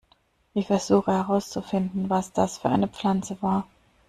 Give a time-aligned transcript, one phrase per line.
[0.55, 3.67] Ich versuche, herauszufinden, was das für eine Pflanze war.